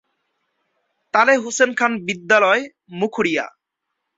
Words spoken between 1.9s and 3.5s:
বিদ্যালয়, মুখুরিয়া।